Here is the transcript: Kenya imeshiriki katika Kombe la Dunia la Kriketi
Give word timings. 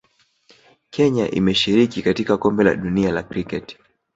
Kenya 0.89 1.25
imeshiriki 1.31 2.01
katika 2.01 2.37
Kombe 2.37 2.63
la 2.63 2.75
Dunia 2.75 3.11
la 3.11 3.23
Kriketi 3.23 3.77